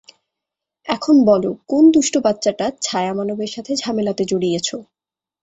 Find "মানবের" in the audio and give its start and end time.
3.13-3.51